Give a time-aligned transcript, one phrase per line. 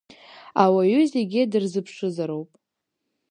[0.63, 2.49] Ауаҩы зегьы дырзыԥшызароуп.